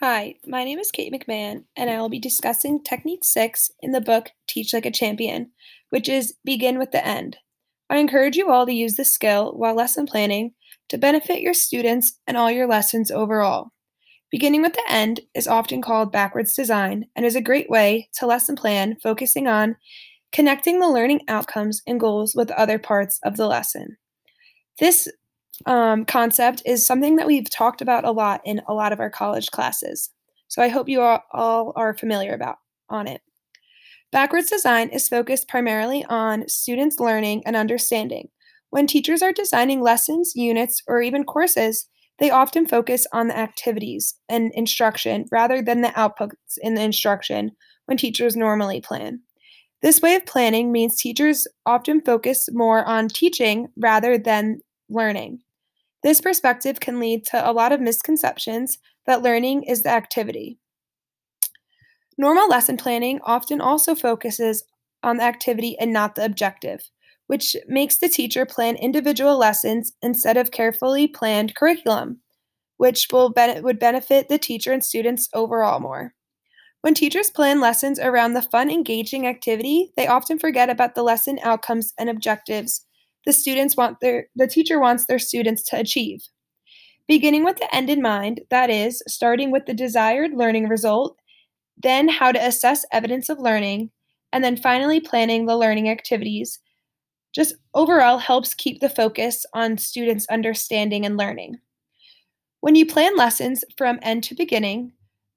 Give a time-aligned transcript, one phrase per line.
[0.00, 4.00] Hi, my name is Kate McMahon, and I will be discussing Technique 6 in the
[4.00, 5.52] book Teach Like a Champion,
[5.90, 7.36] which is Begin with the End.
[7.88, 10.54] I encourage you all to use this skill while lesson planning
[10.88, 13.68] to benefit your students and all your lessons overall.
[14.32, 18.26] Beginning with the end is often called backwards design and is a great way to
[18.26, 19.76] lesson plan focusing on
[20.32, 23.96] connecting the learning outcomes and goals with other parts of the lesson.
[24.80, 25.08] This
[25.66, 29.10] um, concept is something that we've talked about a lot in a lot of our
[29.10, 30.10] college classes.
[30.48, 32.56] So I hope you all, are familiar about
[32.88, 33.22] on it.
[34.12, 38.28] Backwards design is focused primarily on students' learning and understanding.
[38.70, 44.14] When teachers are designing lessons, units, or even courses, they often focus on the activities
[44.28, 47.52] and instruction rather than the outputs in the instruction
[47.86, 49.20] when teachers normally plan.
[49.82, 55.40] This way of planning means teachers often focus more on teaching rather than learning.
[56.04, 60.58] This perspective can lead to a lot of misconceptions that learning is the activity.
[62.18, 64.64] Normal lesson planning often also focuses
[65.02, 66.82] on the activity and not the objective,
[67.26, 72.20] which makes the teacher plan individual lessons instead of carefully planned curriculum,
[72.76, 76.12] which will ben- would benefit the teacher and students overall more.
[76.82, 81.38] When teachers plan lessons around the fun, engaging activity, they often forget about the lesson
[81.42, 82.84] outcomes and objectives
[83.26, 86.20] the students want their the teacher wants their students to achieve.
[87.06, 91.18] Beginning with the end in mind, that is, starting with the desired learning result,
[91.76, 93.90] then how to assess evidence of learning,
[94.32, 96.60] and then finally planning the learning activities,
[97.34, 101.56] just overall helps keep the focus on students' understanding and learning.
[102.60, 104.92] When you plan lessons from end to beginning,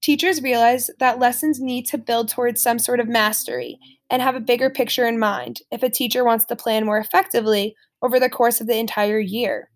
[0.00, 3.78] teachers realize that lessons need to build towards some sort of mastery
[4.10, 7.74] and have a bigger picture in mind if a teacher wants to plan more effectively
[8.02, 9.70] over the course of the entire year.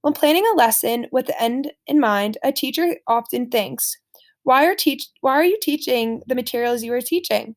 [0.00, 3.96] When planning a lesson with the end in mind, a teacher often thinks,
[4.42, 7.54] why are, teach- why are you teaching the materials you are teaching?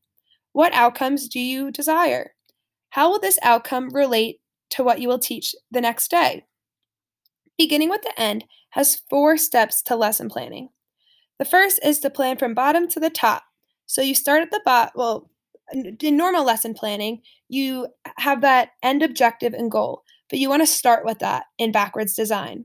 [0.52, 2.34] What outcomes do you desire?
[2.90, 4.40] How will this outcome relate
[4.70, 6.44] to what you will teach the next day?
[7.58, 10.68] Beginning with the end has four steps to lesson planning.
[11.38, 13.44] The first is to plan from bottom to the top.
[13.86, 15.30] So you start at the bottom, well,
[15.72, 20.66] in normal lesson planning, you have that end objective and goal, but you want to
[20.66, 22.64] start with that in backwards design.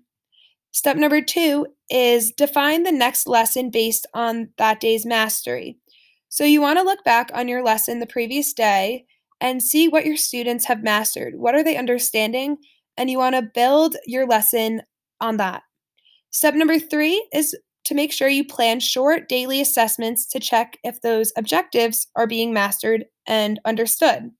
[0.72, 5.78] Step number two is define the next lesson based on that day's mastery.
[6.30, 9.06] So you want to look back on your lesson the previous day
[9.42, 11.34] and see what your students have mastered.
[11.36, 12.58] What are they understanding?
[12.96, 14.84] And you want to build your lesson
[15.20, 15.64] on that.
[16.30, 21.02] Step number three is to make sure you plan short daily assessments to check if
[21.02, 24.32] those objectives are being mastered and understood.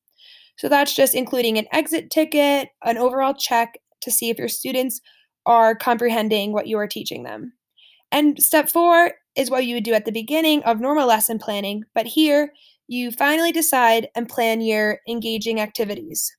[0.58, 5.02] So that's just including an exit ticket, an overall check to see if your students
[5.46, 7.54] are comprehending what you are teaching them.
[8.12, 11.84] And step four is what you would do at the beginning of normal lesson planning,
[11.96, 12.52] but here
[12.88, 16.32] you finally decide and plan your engaging activities.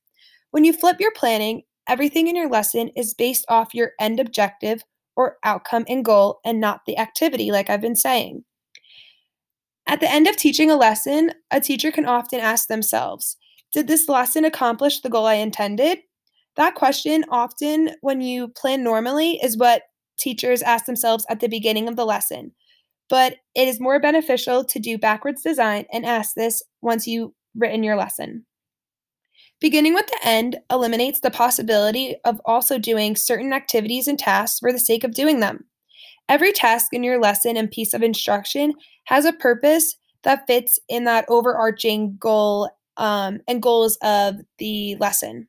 [0.51, 4.83] When you flip your planning, everything in your lesson is based off your end objective
[5.15, 8.43] or outcome and goal and not the activity, like I've been saying.
[9.87, 13.37] At the end of teaching a lesson, a teacher can often ask themselves,
[13.73, 15.99] Did this lesson accomplish the goal I intended?
[16.55, 19.83] That question, often when you plan normally, is what
[20.17, 22.51] teachers ask themselves at the beginning of the lesson.
[23.09, 27.83] But it is more beneficial to do backwards design and ask this once you've written
[27.83, 28.45] your lesson.
[29.63, 34.73] Beginning with the end eliminates the possibility of also doing certain activities and tasks for
[34.73, 35.63] the sake of doing them.
[36.27, 38.73] Every task in your lesson and piece of instruction
[39.05, 45.47] has a purpose that fits in that overarching goal um, and goals of the lesson.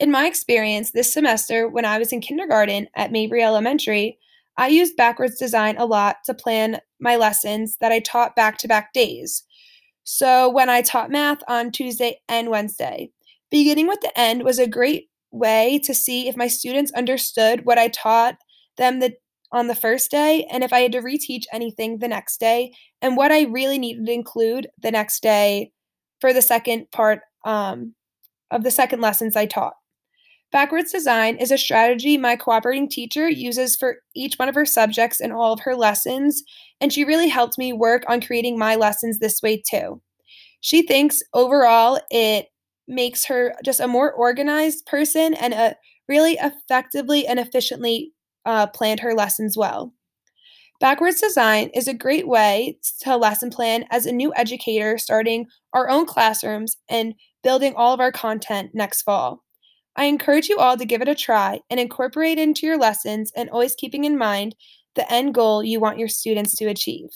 [0.00, 4.18] In my experience this semester, when I was in kindergarten at Mabry Elementary,
[4.56, 8.68] I used backwards design a lot to plan my lessons that I taught back to
[8.68, 9.44] back days.
[10.02, 13.12] So when I taught math on Tuesday and Wednesday,
[13.50, 17.78] Beginning with the end was a great way to see if my students understood what
[17.78, 18.36] I taught
[18.76, 19.14] them the,
[19.52, 22.72] on the first day and if I had to reteach anything the next day
[23.02, 25.72] and what I really needed to include the next day
[26.20, 27.94] for the second part um,
[28.50, 29.74] of the second lessons I taught.
[30.50, 35.20] Backwards design is a strategy my cooperating teacher uses for each one of her subjects
[35.20, 36.42] in all of her lessons,
[36.80, 40.00] and she really helped me work on creating my lessons this way too.
[40.60, 42.46] She thinks overall it
[42.88, 45.76] makes her just a more organized person and a
[46.08, 48.12] really effectively and efficiently
[48.46, 49.92] uh, planned her lessons well.
[50.80, 55.88] Backwards design is a great way to lesson plan as a new educator starting our
[55.88, 59.44] own classrooms and building all of our content next fall.
[59.96, 63.50] I encourage you all to give it a try and incorporate into your lessons and
[63.50, 64.54] always keeping in mind
[64.94, 67.08] the end goal you want your students to achieve?